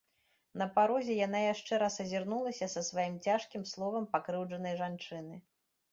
На 0.59 0.65
парозе 0.77 1.17
яна 1.27 1.41
яшчэ 1.53 1.73
раз 1.83 1.99
азірнулася 2.03 2.69
са 2.77 2.81
сваім 2.89 3.15
цяжкім 3.29 3.63
словам 3.73 4.11
пакрыўджанай 4.17 4.73
жанчыны. 4.85 5.35